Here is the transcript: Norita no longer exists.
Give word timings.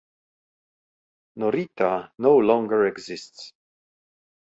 Norita 1.37 2.09
no 2.17 2.35
longer 2.37 2.87
exists. 2.87 3.53